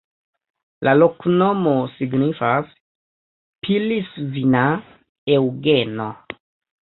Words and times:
La 0.87 0.93
loknomo 0.99 1.73
signifas: 1.97 2.71
Pilisvina-Eŭgeno. 3.67 6.09